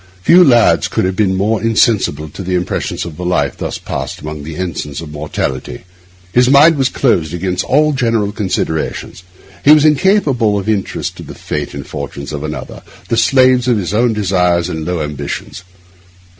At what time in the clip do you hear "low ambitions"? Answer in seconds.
14.87-15.63